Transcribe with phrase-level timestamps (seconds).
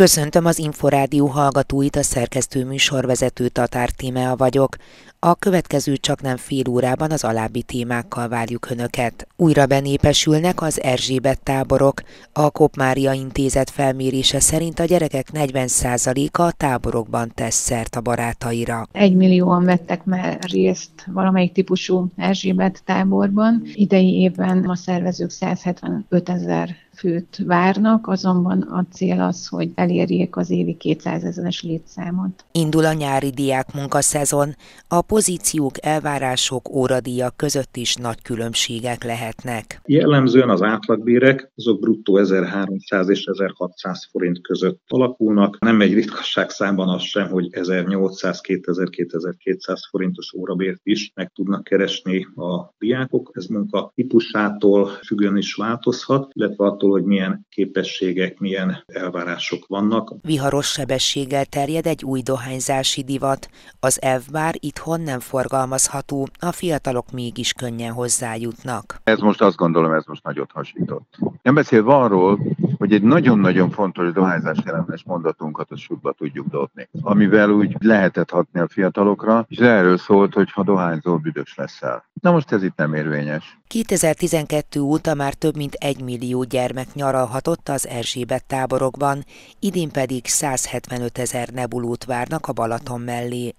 [0.00, 4.76] Köszöntöm az Inforádió hallgatóit, a szerkesztő műsorvezető Tatár Tímea vagyok.
[5.18, 9.26] A következő csak nem fél órában az alábbi témákkal várjuk Önöket.
[9.36, 12.02] Újra benépesülnek az Erzsébet táborok.
[12.32, 18.86] A Kopmária Intézet felmérése szerint a gyerekek 40%-a a táborokban tesz szert a barátaira.
[18.92, 23.62] Egy millióan vettek már részt valamelyik típusú Erzsébet táborban.
[23.74, 30.50] Idei évben a szervezők 175 ezer főt várnak, azonban a cél az, hogy elérjék az
[30.50, 32.44] évi 200 ezeres létszámot.
[32.52, 34.54] Indul a nyári diák munkaszezon.
[34.88, 39.80] A pozíciók, elvárások, óradíjak között is nagy különbségek lehetnek.
[39.84, 45.58] Jellemzően az átlagbérek azok bruttó 1300 és 1600 forint között alakulnak.
[45.58, 51.64] Nem egy ritkasság számban az sem, hogy 1800, 2000, 2200 forintos órabért is meg tudnak
[51.64, 53.30] keresni a diákok.
[53.32, 60.14] Ez munka típusától függően is változhat, illetve attól, attól, hogy milyen képességek, milyen elvárások vannak.
[60.22, 63.48] Viharos sebességgel terjed egy új dohányzási divat.
[63.80, 69.00] Az elvbár itthon nem forgalmazható, a fiatalok mégis könnyen hozzájutnak.
[69.04, 71.18] Ez most azt gondolom, ez most nagyot hasított.
[71.42, 72.38] Nem beszélve arról,
[72.78, 78.60] hogy egy nagyon-nagyon fontos dohányzás ellenes mondatunkat a sútba tudjuk dobni, amivel úgy lehetett hatni
[78.60, 82.09] a fiatalokra, és erről szólt, hogy ha dohányzol, büdös leszel.
[82.20, 83.58] Na most ez itt nem érvényes.
[83.66, 89.24] 2012 óta már több mint egy millió gyermek nyaralhatott az Erzsébet táborokban,
[89.58, 93.54] idén pedig 175 ezer nebulót várnak a Balaton mellé.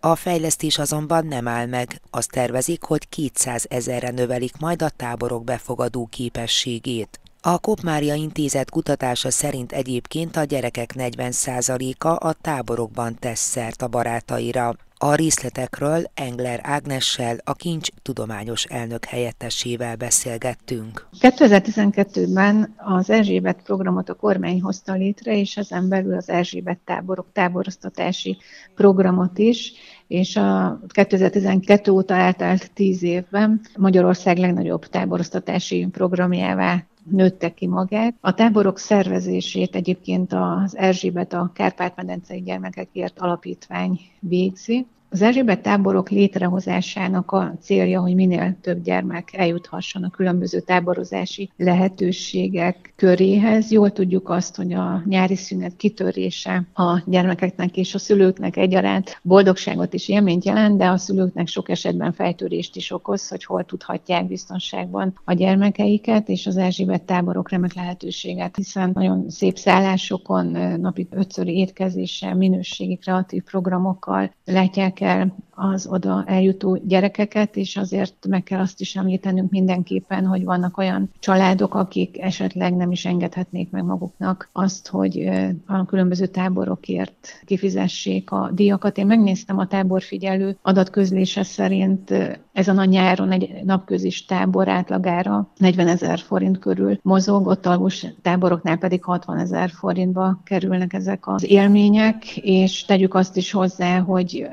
[0.00, 5.44] A fejlesztés azonban nem áll meg, azt tervezik, hogy 200 ezerre növelik majd a táborok
[5.44, 7.20] befogadó képességét.
[7.40, 14.76] A Kopmária Intézet kutatása szerint egyébként a gyerekek 40%-a a táborokban tesz szert a barátaira.
[15.04, 21.06] A részletekről Engler Ágnessel, a Kincs tudományos elnök helyettesével beszélgettünk.
[21.20, 28.36] 2012-ben az Erzsébet programot a kormány hozta létre, és ezen belül az Erzsébet táborok táboroztatási
[28.74, 29.72] programot is,
[30.06, 38.14] és a 2012 óta eltelt 10 évben Magyarország legnagyobb táboroztatási programjává nőtte ki magát.
[38.20, 47.32] A táborok szervezését egyébként az Erzsébet a Kárpát-medencei gyermekekért alapítvány végzi, az Erzsébet táborok létrehozásának
[47.32, 53.70] a célja, hogy minél több gyermek eljuthasson a különböző táborozási lehetőségek köréhez.
[53.70, 59.94] Jól tudjuk azt, hogy a nyári szünet kitörése a gyermekeknek és a szülőknek egyaránt boldogságot
[59.94, 65.20] és élményt jelent, de a szülőknek sok esetben fejtörést is okoz, hogy hol tudhatják biztonságban
[65.24, 70.46] a gyermekeiket, és az Erzsébet táborok remek lehetőséget, hiszen nagyon szép szállásokon,
[70.80, 78.42] napi ötszöri étkezéssel, minőségi kreatív programokkal látják el az oda eljutó gyerekeket, és azért meg
[78.42, 83.84] kell azt is említenünk mindenképpen, hogy vannak olyan családok, akik esetleg nem is engedhetnék meg
[83.84, 85.30] maguknak azt, hogy
[85.66, 88.98] a különböző táborokért kifizessék a díjakat.
[88.98, 92.14] Én megnéztem a táborfigyelő adatközlése szerint
[92.52, 98.76] ezen a nyáron egy napközis tábor átlagára 40 ezer forint körül mozog, ott alvos táboroknál
[98.76, 104.46] pedig 60 ezer forintba kerülnek ezek az élmények, és tegyük azt is hozzá, hogy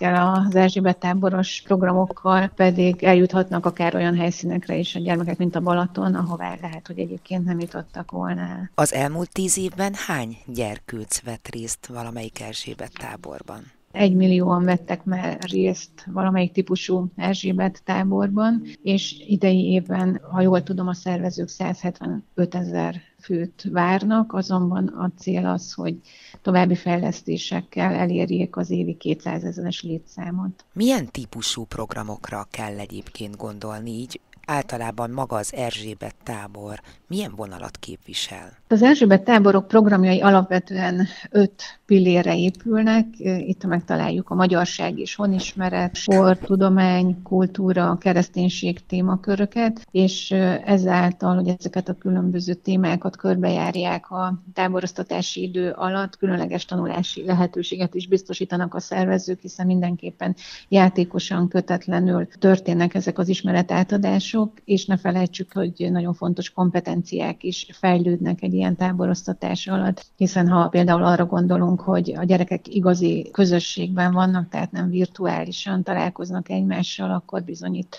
[0.00, 5.60] ezekkel az Erzsébet táboros programokkal pedig eljuthatnak akár olyan helyszínekre is a gyermekek, mint a
[5.60, 8.70] Balaton, ahová lehet, hogy egyébként nem jutottak volna.
[8.74, 13.74] Az elmúlt tíz évben hány gyerkőc vett részt valamelyik Erzsébet táborban?
[13.96, 20.88] egy millióan vettek már részt valamelyik típusú Erzsébet táborban, és idei évben, ha jól tudom,
[20.88, 25.98] a szervezők 175 ezer főt várnak, azonban a cél az, hogy
[26.46, 30.64] további fejlesztésekkel elérjék az évi 200 ezeres létszámot.
[30.72, 38.52] Milyen típusú programokra kell egyébként gondolni így általában maga az Erzsébet tábor milyen vonalat képvisel?
[38.68, 43.06] Az Erzsébet táborok programjai alapvetően öt pillére épülnek.
[43.18, 50.30] Itt megtaláljuk a magyarság és honismeret, sport, tudomány, kultúra, kereszténység témaköröket, és
[50.64, 58.08] ezáltal, hogy ezeket a különböző témákat körbejárják a táboroztatási idő alatt, különleges tanulási lehetőséget is
[58.08, 60.34] biztosítanak a szervezők, hiszen mindenképpen
[60.68, 68.42] játékosan, kötetlenül történnek ezek az ismeretátadások, és ne felejtsük, hogy nagyon fontos kompetenciák is fejlődnek
[68.42, 74.12] egy ilyen táboroztatás alatt, hiszen ha például arra gondolunk, célunk, hogy a gyerekek igazi közösségben
[74.12, 77.96] vannak, tehát nem virtuálisan találkoznak egymással, akkor bizony itt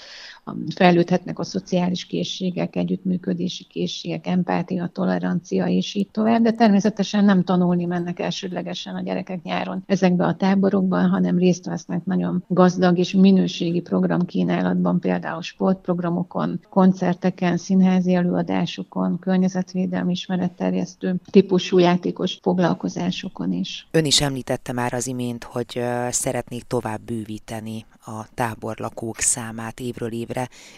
[0.75, 7.85] fejlődhetnek a szociális készségek, együttműködési készségek, empátia, tolerancia és így tovább, de természetesen nem tanulni
[7.85, 13.81] mennek elsődlegesen a gyerekek nyáron ezekbe a táborokban, hanem részt vesznek nagyon gazdag és minőségi
[13.81, 23.87] programkínálatban, például sportprogramokon, koncerteken, színházi előadásokon, környezetvédelmi ismeretterjesztő típusú játékos foglalkozásokon is.
[23.91, 30.36] Ön is említette már az imént, hogy szeretnék tovább bővíteni a táborlakók számát évről évre.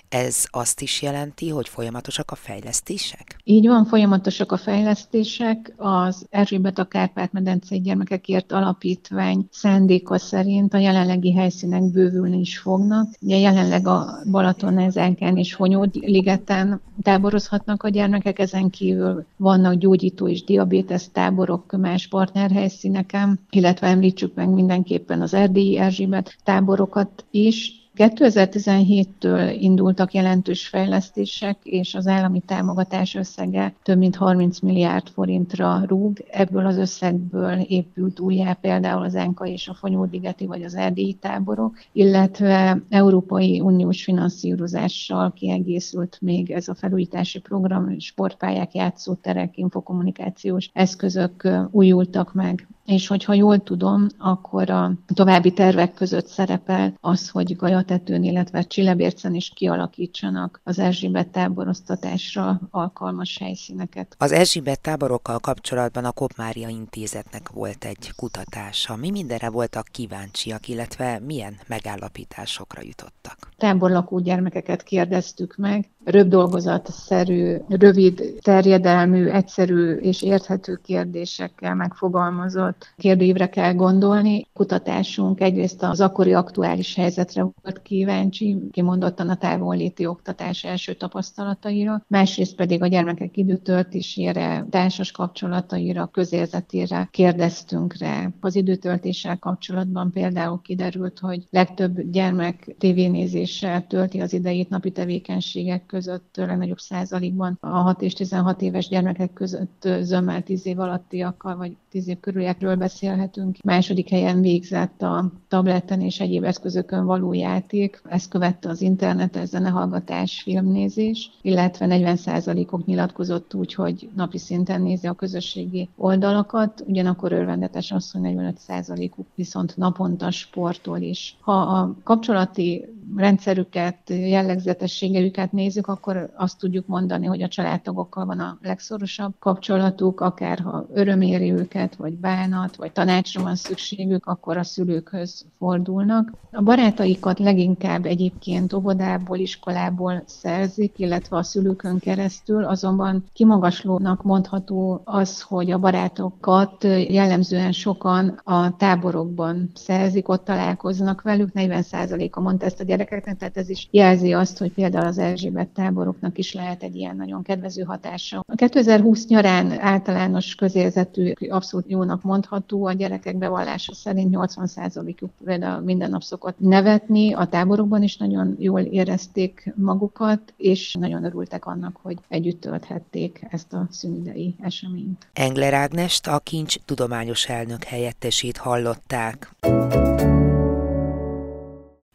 [0.10, 3.36] Ez azt is jelenti, hogy folyamatosak a fejlesztések?
[3.44, 5.74] Így van, folyamatosak a fejlesztések.
[5.78, 13.08] Az Erzsébet a Kárpát-medencei gyermekekért alapítvány szándéka szerint a jelenlegi helyszínek bővülni is fognak.
[13.22, 20.44] Ugye jelenleg a Balaton-Ezenken és Honyód ligeten táborozhatnak a gyermekek, ezen kívül vannak gyógyító és
[20.44, 30.14] diabétesz táborok más partnerhelyszíneken, illetve említsük meg mindenképpen az erdélyi Erzsébet táborokat is, 2017-től indultak
[30.14, 36.26] jelentős fejlesztések, és az állami támogatás összege több mint 30 milliárd forintra rúg.
[36.32, 41.78] Ebből az összegből épült újjá például az Enka és a Fonyódigeti vagy az erdélyi táborok,
[41.92, 52.34] illetve Európai Uniós finanszírozással kiegészült még ez a felújítási program, sportpályák, játszóterek, infokommunikációs eszközök újultak
[52.34, 58.62] meg és hogyha jól tudom, akkor a további tervek között szerepel az, hogy Gajatetőn, illetve
[58.62, 64.16] Csillebércen is kialakítsanak az Erzsébet táboroztatásra alkalmas helyszíneket.
[64.18, 68.96] Az Erzsébet táborokkal kapcsolatban a Kopmária Intézetnek volt egy kutatása.
[68.96, 73.38] Mi mindenre voltak kíváncsiak, illetve milyen megállapításokra jutottak?
[73.58, 84.48] Táborlakó gyermekeket kérdeztük meg, röpdolgozatszerű, rövid terjedelmű, egyszerű és érthető kérdésekkel megfogalmazott kérdőívre kell gondolni.
[84.54, 92.56] Kutatásunk egyrészt az akkori aktuális helyzetre volt kíváncsi, kimondottan a távolléti oktatás első tapasztalataira, másrészt
[92.56, 98.30] pedig a gyermekek időtöltésére, társas kapcsolataira, közérzetére kérdeztünk rá.
[98.40, 106.36] Az időtöltéssel kapcsolatban például kiderült, hogy legtöbb gyermek tévénézéssel tölti az idejét napi tevékenységek között
[106.36, 112.08] legnagyobb százalékban a 6 és 16 éves gyermekek között zömmel 10 év alattiakkal, vagy 10
[112.08, 113.58] év körüliekről beszélhetünk.
[113.64, 118.02] Második helyen végzett a tableten és egyéb eszközökön való játék.
[118.06, 125.14] Ezt követte az internet, zenehallgatás, filmnézés, illetve 40%-ok nyilatkozott úgy, hogy napi szinten nézi a
[125.14, 131.38] közösségi oldalakat, ugyanakkor örvendetes az, hogy 45%-uk viszont naponta sportol is.
[131.40, 132.86] Ha a kapcsolati
[133.16, 140.60] rendszerüket, jellegzetességeiket nézzük, akkor azt tudjuk mondani, hogy a családtagokkal van a legszorosabb kapcsolatuk, akár
[140.60, 146.32] ha öröm éri őket, vagy bánat, vagy tanácsra van szükségük, akkor a szülőkhöz fordulnak.
[146.52, 155.42] A barátaikat leginkább egyébként óvodából, iskolából szerzik, illetve a szülőkön keresztül, azonban kimagaslónak mondható az,
[155.42, 162.84] hogy a barátokat jellemzően sokan a táborokban szerzik, ott találkoznak velük, 40%-a mondta ezt a
[163.00, 167.16] gyerekeknek, tehát ez is jelzi azt, hogy például az Erzsébet táboroknak is lehet egy ilyen
[167.16, 168.44] nagyon kedvező hatása.
[168.48, 176.10] A 2020 nyarán általános közérzetű, abszolút jónak mondható, a gyerekek bevallása szerint 80%-uk például minden
[176.10, 182.18] nap szokott nevetni, a táborokban is nagyon jól érezték magukat, és nagyon örültek annak, hogy
[182.28, 185.28] együtt tölthették ezt a szünidei eseményt.
[185.34, 189.50] Engler Ágnest, a Kincs tudományos elnök helyettesét hallották.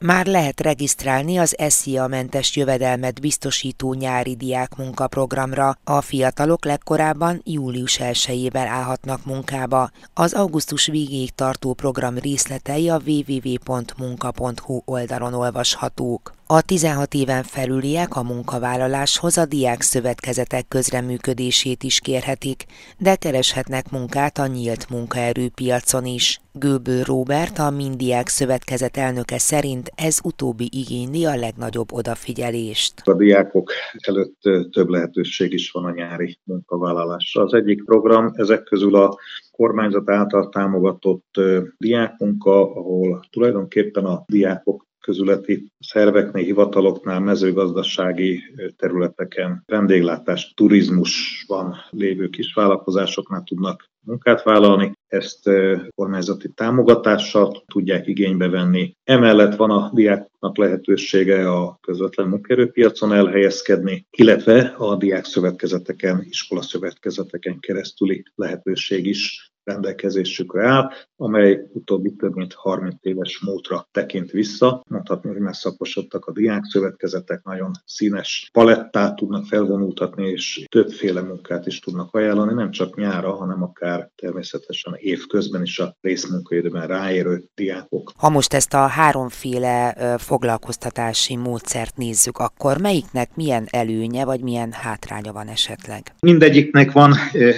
[0.06, 5.76] Már lehet regisztrálni az SZIA mentes jövedelmet biztosító nyári diák munkaprogramra.
[5.84, 9.90] A fiatalok legkorábban július 1-ével állhatnak munkába.
[10.14, 16.34] Az augusztus végéig tartó program részletei a www.munka.hu oldalon olvashatók.
[16.46, 22.64] A 16 éven felüliek a munkavállaláshoz a diák szövetkezetek közreműködését is kérhetik,
[22.98, 26.40] de kereshetnek munkát a nyílt munkaerőpiacon is.
[26.52, 32.92] Gőbő Róbert, a Mindiák Szövetkezet elnöke szerint ez utóbbi igényli a legnagyobb odafigyelést.
[33.04, 33.72] A diákok
[34.06, 37.42] előtt több lehetőség is van a nyári munkavállalásra.
[37.42, 39.18] Az egyik program ezek közül a
[39.50, 41.40] kormányzat által támogatott
[41.78, 48.42] diákmunka, ahol tulajdonképpen a diákok közületi szerveknél, hivataloknál, mezőgazdasági
[48.76, 55.50] területeken, vendéglátás, turizmusban lévő kisvállalkozásoknál tudnak munkát vállalni, ezt
[55.94, 58.96] kormányzati támogatással tudják igénybe venni.
[59.04, 67.60] Emellett van a diáknak lehetősége a közvetlen munkaerőpiacon elhelyezkedni, illetve a diák szövetkezeteken, iskola szövetkezeteken
[67.60, 74.82] keresztüli lehetőség is rendelkezésükre áll, amely utóbbi több mint 30 éves múltra tekint vissza.
[74.88, 81.78] Mondhatni, hogy már szaposodtak a diákszövetkezetek, nagyon színes palettát tudnak felvonultatni, és többféle munkát is
[81.80, 88.12] tudnak ajánlani, nem csak nyára, hanem akár természetesen évközben is a részmunkaidőben ráérő diákok.
[88.16, 95.32] Ha most ezt a háromféle foglalkoztatási módszert nézzük, akkor melyiknek milyen előnye vagy milyen hátránya
[95.32, 96.02] van esetleg?
[96.20, 97.12] Mindegyiknek van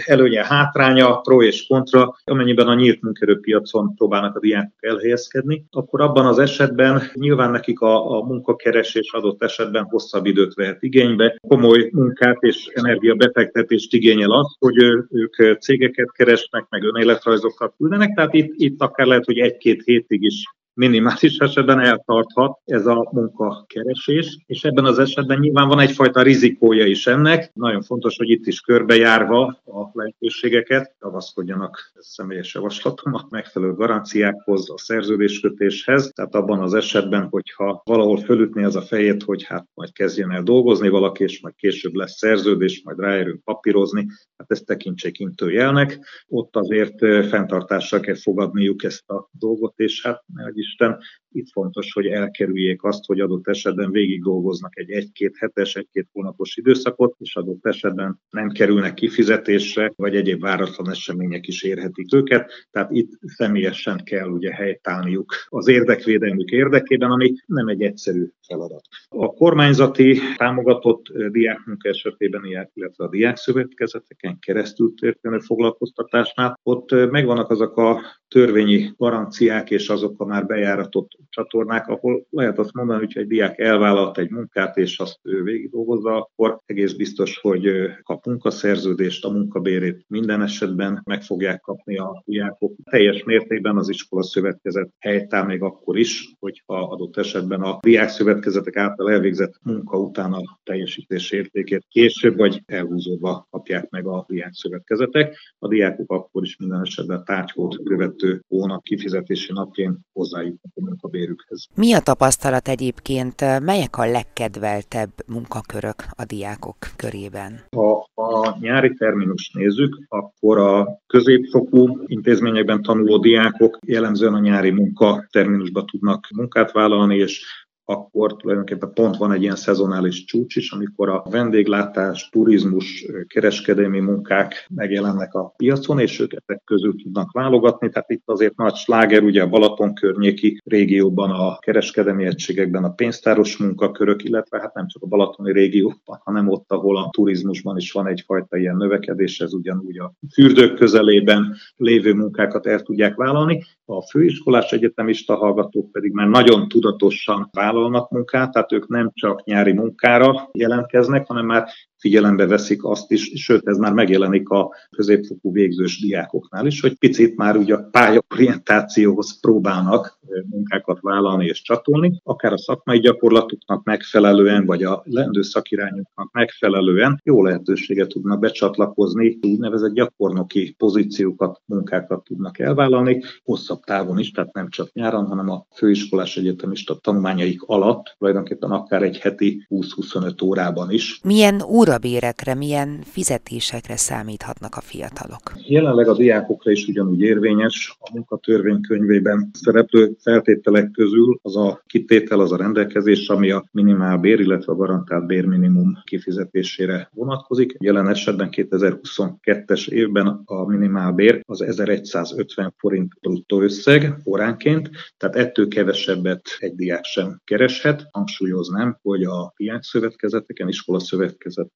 [0.07, 1.96] előnye, hátránya, pro és kontra.
[2.25, 8.19] Amennyiben a nyílt munkerőpiacon próbálnak a diákok elhelyezkedni, akkor abban az esetben nyilván nekik a,
[8.19, 11.37] a munkakeresés adott esetben hosszabb időt vehet igénybe.
[11.49, 14.77] Komoly munkát és energiabefektetést igényel az, hogy
[15.11, 20.45] ők cégeket keresnek, meg önéletrajzokat küldenek, tehát itt, itt akár lehet, hogy egy-két hétig is
[20.77, 27.07] minimális esetben eltarthat ez a munkakeresés, és ebben az esetben nyilván van egyfajta rizikója is
[27.07, 27.51] ennek.
[27.55, 34.79] Nagyon fontos, hogy itt is körbejárva a lehetőségeket tavaszkodjanak személyes javaslatom a megfelelő garanciákhoz, a
[34.79, 36.11] szerződéskötéshez.
[36.15, 40.43] Tehát abban az esetben, hogyha valahol fölütni az a fejét, hogy hát majd kezdjen el
[40.43, 44.07] dolgozni valaki, és majd később lesz szerződés, majd ráérünk papírozni,
[44.37, 45.99] hát ezt tekintsék intőjelnek.
[46.29, 50.25] Ott azért fenntartással kell fogadniuk ezt a dolgot, és hát
[50.67, 50.99] system
[51.37, 56.57] itt fontos, hogy elkerüljék azt, hogy adott esetben végig dolgoznak egy egy-két hetes, egy-két hónapos
[56.57, 62.51] időszakot, és adott esetben nem kerülnek kifizetésre, vagy egyéb váratlan események is érhetik őket.
[62.71, 68.83] Tehát itt személyesen kell ugye helytállniuk az érdekvédelmük érdekében, ami nem egy egyszerű feladat.
[69.09, 72.43] A kormányzati támogatott diákmunka esetében,
[72.75, 80.25] illetve a diákszövetkezeteken keresztül történő foglalkoztatásnál, ott megvannak azok a törvényi garanciák és azok a
[80.25, 85.19] már bejáratott csatornák, ahol lehet azt mondani, hogy egy diák elvállalt egy munkát, és azt
[85.23, 87.69] ő végig dolgozza, akkor egész biztos, hogy
[88.03, 92.75] kap munkaszerződést, a munkabérét minden esetben meg fogják kapni a diákok.
[92.91, 98.77] Teljes mértékben az iskola szövetkezet helytáll még akkor is, hogyha adott esetben a diák szövetkezetek
[98.77, 105.37] által elvégzett munka után a teljesítés értékét később vagy elhúzódva kapják meg a diák szövetkezetek.
[105.59, 111.69] A diákok akkor is minden esetben tárgykód követő hónap kifizetési napján hozzájutnak a munkabérükhez.
[111.75, 117.61] Mi a tapasztalat egyébként, melyek a legkedveltebb munkakörök a diákok körében?
[117.77, 125.27] Ha a nyári terminus nézzük, akkor a középfokú intézményekben tanuló diákok jellemzően a nyári munka
[125.31, 127.45] terminusba tudnak munkát vállalni, és
[127.89, 134.67] akkor tulajdonképpen pont van egy ilyen szezonális csúcs is, amikor a vendéglátás, turizmus, kereskedelmi munkák
[134.75, 137.91] megjelennek a piacon, és ők ezek közül tudnak válogatni.
[137.91, 143.57] Tehát itt azért nagy sláger, ugye a Balaton környéki régióban, a kereskedelmi egységekben a pénztáros
[143.57, 148.07] munkakörök, illetve hát nem csak a balatoni régióban, hanem ott, ahol a turizmusban is van
[148.07, 153.65] egyfajta ilyen növekedés, ez ugyanúgy a fürdők közelében lévő munkákat el tudják vállalni.
[153.89, 159.73] A főiskolás egyetemista hallgatók pedig már nagyon tudatosan vállalnak munkát, tehát ők nem csak nyári
[159.73, 166.01] munkára jelentkeznek, hanem már figyelembe veszik azt is, sőt ez már megjelenik a középfokú végzős
[166.01, 170.19] diákoknál is, hogy picit már ugye a pályaorientációhoz próbálnak
[170.51, 177.43] munkákat vállalni és csatolni, akár a szakmai gyakorlatuknak megfelelően, vagy a lendő szakirányoknak megfelelően jó
[177.43, 184.93] lehetőséget tudnak becsatlakozni, úgynevezett gyakornoki pozíciókat, munkákat tudnak elvállalni, hosszabb távon is, tehát nem csak
[184.93, 191.21] nyáron, hanem a főiskolás egyetemista tanulmányaik alatt, tulajdonképpen akár egy heti 20-25 órában is.
[191.25, 191.63] Milyen
[191.97, 195.53] órabérekre, milyen fizetésekre számíthatnak a fiatalok?
[195.55, 197.97] Jelenleg a diákokra is ugyanúgy érvényes.
[198.01, 204.41] A munkatörvénykönyvében szereplő feltételek közül az a kitétel, az a rendelkezés, ami a minimál bér,
[204.41, 207.77] illetve a garantált bérminimum kifizetésére vonatkozik.
[207.79, 215.69] Jelen esetben 2022-es évben a minimál bér az 1150 forint bruttó összeg óránként, tehát ettől
[215.69, 218.07] kevesebbet egy diák sem kereshet.
[218.11, 220.69] Hangsúlyoznám, hogy a diákszövetkezeteken,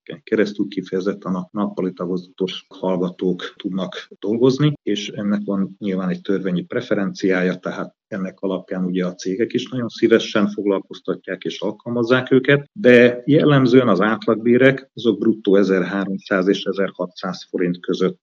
[0.01, 6.63] iskolaszövetkezeteken keresztül kifejezetten a nappali tagozatos hallgatók tudnak dolgozni, és ennek van nyilván egy törvényi
[6.63, 13.23] preferenciája, tehát ennek alapján ugye a cégek is nagyon szívesen foglalkoztatják és alkalmazzák őket, de
[13.25, 18.23] jellemzően az átlagbérek azok bruttó 1300 és 1600 forint között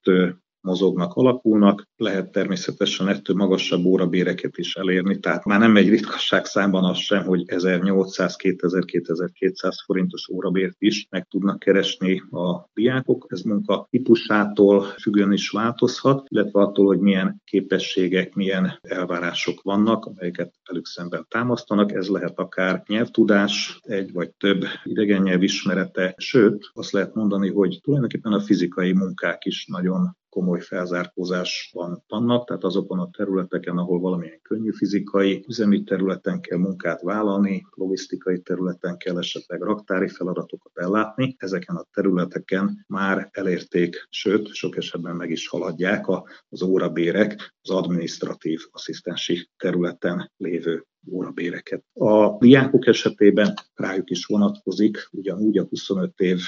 [0.61, 6.83] mozognak, alakulnak, lehet természetesen ettől magasabb órabéreket is elérni, tehát már nem egy ritkasság számban
[6.83, 13.25] az sem, hogy 1800-2000-2200 forintos órabért is meg tudnak keresni a diákok.
[13.29, 20.53] Ez munka típusától függően is változhat, illetve attól, hogy milyen képességek, milyen elvárások vannak, amelyeket
[20.67, 21.91] velük szemben támasztanak.
[21.91, 27.79] Ez lehet akár nyelvtudás, egy vagy több idegen nyelv ismerete, sőt, azt lehet mondani, hogy
[27.83, 34.41] tulajdonképpen a fizikai munkák is nagyon komoly felzárkózásban vannak, tehát azokon a területeken, ahol valamilyen
[34.41, 41.75] könnyű fizikai, üzemi területen kell munkát vállalni, logisztikai területen kell esetleg raktári feladatokat ellátni, ezeken
[41.75, 46.05] a területeken már elérték, sőt, sok esetben meg is haladják
[46.49, 51.83] az órabérek az administratív asszisztensi területen lévő órabéreket.
[51.93, 56.39] A diákok esetében rájuk is vonatkozik, ugyanúgy a 25 év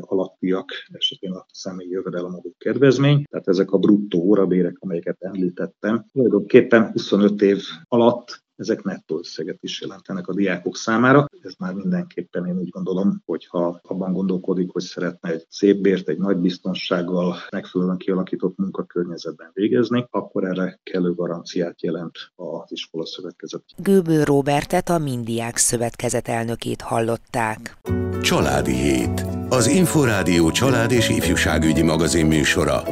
[0.00, 7.42] alattiak esetén a személyi jövedelemadó kedvezmény, tehát ezek a bruttó órabérek, amelyeket említettem, tulajdonképpen 25
[7.42, 11.26] év alatt ezek nettó összeget is jelentenek a diákok számára.
[11.42, 16.08] Ez már mindenképpen én úgy gondolom, hogy ha abban gondolkodik, hogy szeretne egy szép bért,
[16.08, 23.62] egy nagy biztonsággal megfelelően kialakított munkakörnyezetben végezni, akkor erre kellő garanciát jelent az iskola szövetkezet.
[23.76, 27.78] Gőbő Robertet a Mindiák Szövetkezet elnökét hallották.
[28.20, 29.26] Családi Hét.
[29.48, 32.82] Az Inforádió család és ifjúságügyi magazin műsora.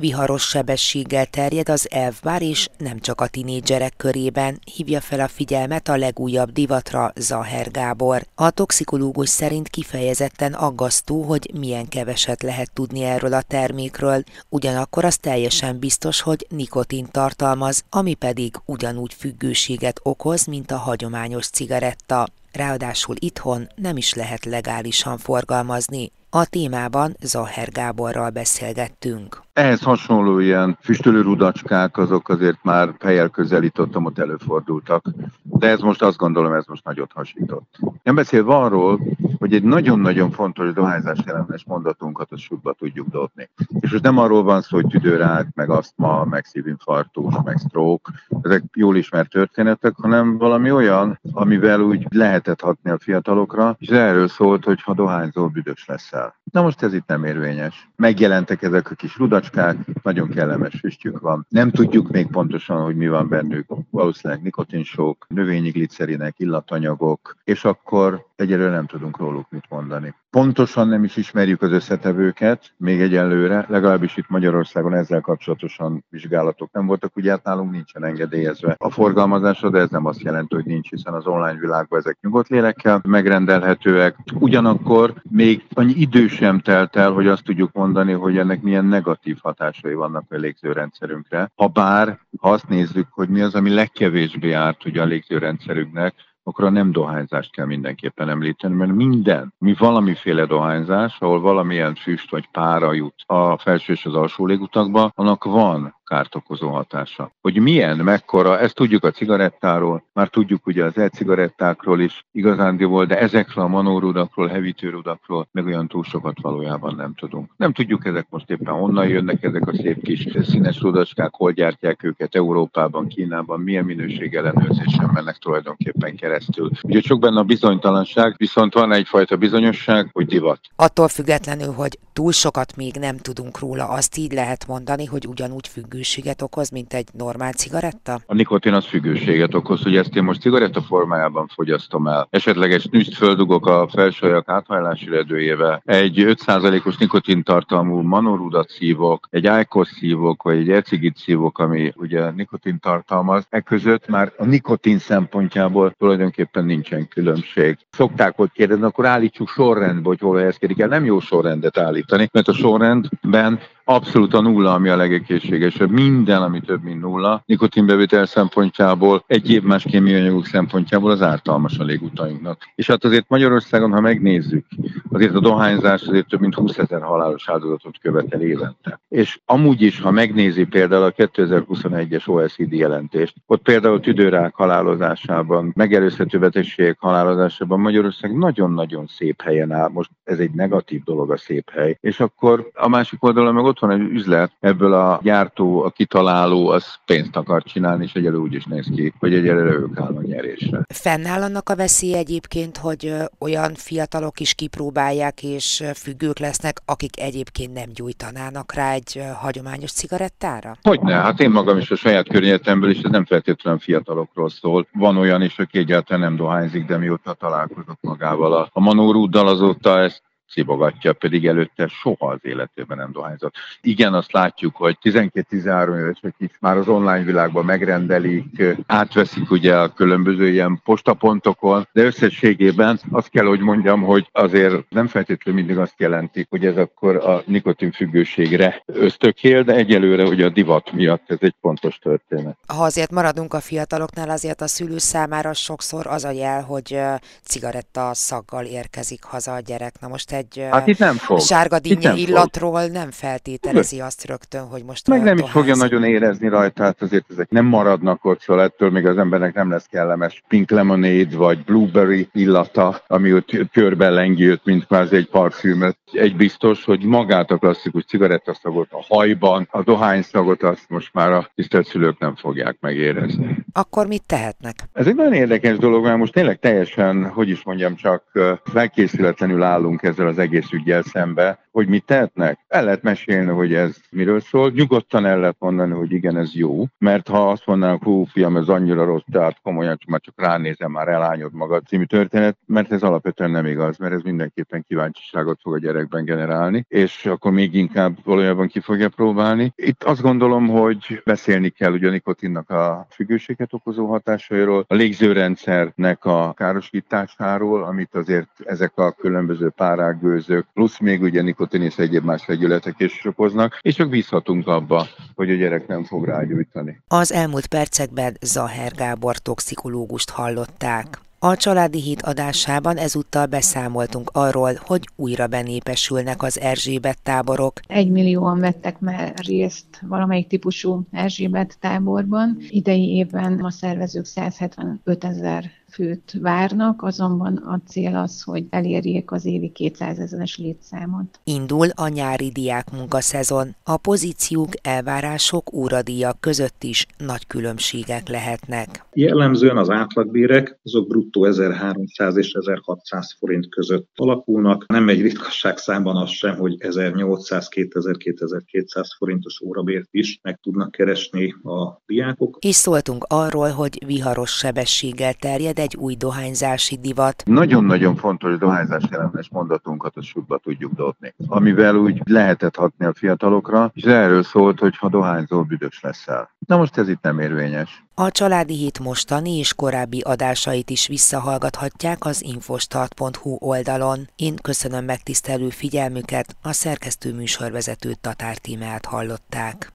[0.00, 5.88] Viharos sebességgel terjed az elfbár, és nem csak a tinédzserek körében hívja fel a figyelmet
[5.88, 8.26] a legújabb divatra Zaher Gábor.
[8.34, 15.16] A toxikológus szerint kifejezetten aggasztó, hogy milyen keveset lehet tudni erről a termékről, ugyanakkor az
[15.16, 22.28] teljesen biztos, hogy nikotin tartalmaz, ami pedig ugyanúgy függőséget okoz, mint a hagyományos cigaretta.
[22.52, 26.12] Ráadásul itthon nem is lehet legálisan forgalmazni.
[26.30, 29.42] A témában Zaher Gáborral beszélgettünk.
[29.52, 35.04] Ehhez hasonló ilyen füstölő rudacskák, azok azért már fejjel közelítottam, ott előfordultak.
[35.42, 37.78] De ez most azt gondolom, ez most nagyot hasított.
[38.02, 39.00] Nem beszélve arról,
[39.38, 43.50] hogy egy nagyon-nagyon fontos dohányzás ellenes mondatunkat a sútba tudjuk dobni.
[43.80, 48.62] És most nem arról van szó, hogy tüdőrák, meg asztma, meg szívinfarktus, meg stroke, ezek
[48.74, 54.64] jól ismert történetek, hanem valami olyan, amivel úgy lehetett hatni a fiatalokra, és erről szólt,
[54.64, 56.39] hogy ha dohányzol, büdös leszel.
[56.50, 57.88] Na most ez itt nem érvényes.
[57.96, 61.46] Megjelentek ezek a kis rudacskák, nagyon kellemes füstjük van.
[61.48, 63.66] Nem tudjuk még pontosan, hogy mi van bennük.
[63.90, 70.14] Valószínűleg nikotinsók, növényi glicerinek, illatanyagok, és akkor egyelőre nem tudunk róluk mit mondani.
[70.30, 76.86] Pontosan nem is ismerjük az összetevőket, még egyelőre, legalábbis itt Magyarországon ezzel kapcsolatosan vizsgálatok nem
[76.86, 80.90] voltak, ugye hát nálunk nincsen engedélyezve a forgalmazásra, de ez nem azt jelenti, hogy nincs,
[80.90, 84.16] hiszen az online világban ezek nyugodt lélekkel megrendelhetőek.
[84.34, 89.38] Ugyanakkor még annyi idő sem telt el, hogy azt tudjuk mondani, hogy ennek milyen negatív
[89.42, 91.50] hatásai vannak a légzőrendszerünkre.
[91.54, 96.14] Ha bár, ha azt nézzük, hogy mi az, ami legkevésbé árt ugye a légzőrendszerünknek,
[96.50, 102.30] akkor a nem dohányzást kell mindenképpen említeni, mert minden, mi valamiféle dohányzás, ahol valamilyen füst
[102.30, 107.32] vagy pára jut a felső és az alsó légutakba, annak van kárt okozó hatása.
[107.40, 113.18] Hogy milyen, mekkora, ezt tudjuk a cigarettáról, már tudjuk ugye az e-cigarettákról is igazándiból, de
[113.18, 117.50] ezekről a manórudakról, hevítőrudakról meg olyan túl sokat valójában nem tudunk.
[117.56, 122.02] Nem tudjuk ezek most éppen honnan jönnek, ezek a szép kis színes rudacskák, hol gyártják
[122.02, 126.70] őket Európában, Kínában, milyen minőség ellenőrzésen mennek tulajdonképpen keresztül.
[126.82, 130.60] Ugye sok benne a bizonytalanság, viszont van egyfajta bizonyosság, hogy divat.
[130.76, 135.68] Attól függetlenül, hogy túl sokat még nem tudunk róla, azt így lehet mondani, hogy ugyanúgy
[135.68, 138.20] függő függőséget okoz, mint egy normál cigaretta?
[138.26, 142.26] A nikotin az függőséget okoz, hogy ezt én most cigaretta formájában fogyasztom el.
[142.30, 145.82] Esetleges nüszt földugok a felsőjak áthajlási redőjével.
[145.84, 152.30] Egy 5%-os nikotin tartalmú manorudat szívok, egy ájkos szívok, vagy egy ecigit szívok, ami ugye
[152.30, 153.46] nikotin tartalmaz.
[153.50, 157.78] E között már a nikotin szempontjából tulajdonképpen nincsen különbség.
[157.90, 160.88] Szokták hogy kérdezni, akkor állítsuk sorrendbe, hogy hol helyezkedik el.
[160.88, 163.60] Nem jó sorrendet állítani, mert a sorrendben
[163.94, 165.90] abszolút a nulla, ami a legegészségesebb.
[165.90, 167.42] Minden, ami több, mint nulla.
[167.46, 172.72] Nikotinbevétel szempontjából, év más kémiai anyagok szempontjából az ártalmas a légutainknak.
[172.74, 174.66] És hát azért Magyarországon, ha megnézzük,
[175.08, 179.00] azért a dohányzás azért több mint 20 ezer halálos áldozatot követel évente.
[179.08, 186.38] És amúgy is, ha megnézi például a 2021-es OECD jelentést, ott például tüdőrák halálozásában, megelőzhető
[186.38, 189.88] betegségek halálozásában Magyarország nagyon-nagyon szép helyen áll.
[189.88, 191.98] Most ez egy negatív dolog a szép hely.
[192.00, 196.68] És akkor a másik oldalon meg ott van egy üzlet, ebből a gyártó, a kitaláló,
[196.68, 200.22] az pénzt akar csinálni, és egyelő úgy is néz ki, hogy egyelőre ők áll a
[200.22, 200.80] nyerésre.
[200.94, 207.72] Fennáll annak a veszély egyébként, hogy olyan fiatalok is kipróbálják és függők lesznek, akik egyébként
[207.72, 210.76] nem gyújtanának rá egy hagyományos cigarettára?
[210.82, 214.86] Hogyne, hát én magam is a saját környezetemből, és ez nem feltétlenül fiatalokról szól.
[214.92, 219.98] Van olyan is, aki egyáltalán nem dohányzik, de mióta találkozott magával a, a manórúddal, azóta
[219.98, 223.54] ezt cibogatja, pedig előtte soha az életében nem dohányzott.
[223.80, 229.92] Igen, azt látjuk, hogy 12-13 évesek is már az online világban megrendelik, átveszik ugye a
[229.92, 235.94] különböző ilyen postapontokon, de összességében azt kell, hogy mondjam, hogy azért nem feltétlenül mindig azt
[235.96, 241.54] jelenti, hogy ez akkor a nikotinfüggőségre ösztökél, de egyelőre ugye a divat miatt ez egy
[241.60, 242.56] fontos történet.
[242.66, 247.00] Ha azért maradunk a fiataloknál, azért a szülő számára sokszor az a jel, hogy
[247.42, 250.00] cigaretta szaggal érkezik haza a gyerek.
[250.00, 251.40] Na most egy hát itt nem fog.
[251.40, 252.90] sárga dinnye illatról fog.
[252.92, 257.24] nem feltételezi azt rögtön, hogy most Meg nem is fogja nagyon érezni rajta, hát azért
[257.30, 261.64] ezek nem maradnak ott, szóval ettől még az embernek nem lesz kellemes pink lemonade vagy
[261.64, 265.98] blueberry illata, ami ott körbe lengi mint kvázi egy parfümöt.
[266.12, 271.50] Egy biztos, hogy magát a klasszikus cigarettaszagot a hajban, a dohányszagot azt most már a
[271.54, 273.64] tisztelt szülők nem fogják megérezni.
[273.72, 274.74] Akkor mit tehetnek?
[274.92, 278.22] Ez egy nagyon érdekes dolog, mert most tényleg teljesen, hogy is mondjam, csak
[278.64, 282.58] felkészületlenül állunk ezzel az egész ügyel szembe, hogy mit tehetnek.
[282.68, 284.70] El lehet mesélni, hogy ez miről szól.
[284.70, 288.68] Nyugodtan el lehet mondani, hogy igen, ez jó, mert ha azt mondanánk, hú, fiam, ez
[288.68, 293.02] annyira rossz, tehát komolyan, csak már csak ránézem, már elányod magad című történet, mert ez
[293.02, 298.16] alapvetően nem igaz, mert ez mindenképpen kíváncsiságot fog a gyerekben generálni, és akkor még inkább
[298.24, 299.72] valójában ki fogja próbálni.
[299.76, 306.24] Itt azt gondolom, hogy beszélni kell ugye a nikotinnak a függőséget okozó hatásairól, a légzőrendszernek
[306.24, 312.24] a károsításáról, amit azért ezek a különböző párák, gőzök, plusz még ugye nikotin és egyéb
[312.24, 317.02] más vegyületek is okoznak, és csak bízhatunk abba, hogy a gyerek nem fog rágyújtani.
[317.08, 321.20] Az elmúlt percekben Zaher Gábor toxikológust hallották.
[321.38, 327.80] A Családi Híd adásában ezúttal beszámoltunk arról, hogy újra benépesülnek az Erzsébet táborok.
[327.86, 332.56] Egy millióan vettek már részt valamelyik típusú Erzsébet táborban.
[332.68, 339.44] Idei évben a szervezők 175 ezer főt várnak, azonban a cél az, hogy elérjék az
[339.44, 341.40] évi 200 ezeres létszámot.
[341.44, 343.74] Indul a nyári diák munkaszezon.
[343.84, 349.04] A pozíciók, elvárások, óradíjak között is nagy különbségek lehetnek.
[349.12, 354.86] Jellemzően az átlagbérek azok bruttó 1300 és 1600 forint között alakulnak.
[354.86, 360.90] Nem egy ritkasság számban az sem, hogy 1800, 2000, 2200 forintos órabért is meg tudnak
[360.90, 362.58] keresni a diákok.
[362.60, 367.42] És szóltunk arról, hogy viharos sebességgel terjed egy új dohányzási divat.
[367.46, 373.90] Nagyon-nagyon fontos dohányzás ellenes mondatunkat a sútba tudjuk dobni, amivel úgy lehetett hatni a fiatalokra,
[373.94, 376.50] és erről szólt, hogy ha dohányzol, büdös leszel.
[376.66, 378.04] Na most ez itt nem érvényes.
[378.14, 384.28] A Családi Hét mostani és korábbi adásait is visszahallgathatják az infostart.hu oldalon.
[384.36, 389.92] Én köszönöm megtisztelő figyelmüket, a szerkesztő műsorvezető Tatár Tímeát hallották.